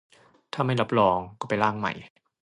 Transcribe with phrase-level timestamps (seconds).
[0.53, 1.93] ถ้าไม่รับรอง ก็ไปร่างใหม่